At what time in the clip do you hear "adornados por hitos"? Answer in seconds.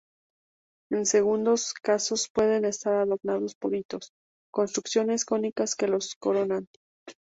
2.95-4.09